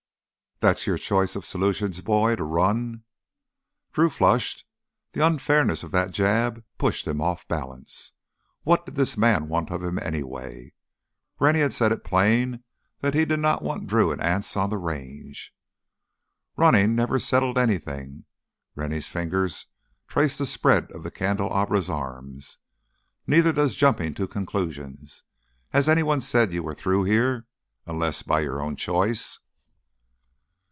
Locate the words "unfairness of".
5.25-5.89